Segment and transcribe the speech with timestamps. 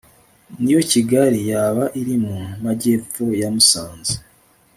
[0.61, 4.13] niyo kigali yaba iri mu majyepfo ya musanze